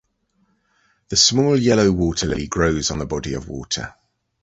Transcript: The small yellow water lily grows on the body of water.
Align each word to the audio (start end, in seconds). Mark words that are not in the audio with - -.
The 1.09 1.15
small 1.15 1.55
yellow 1.55 1.91
water 1.91 2.25
lily 2.25 2.47
grows 2.47 2.89
on 2.89 2.97
the 2.97 3.05
body 3.05 3.35
of 3.35 3.47
water. 3.47 3.93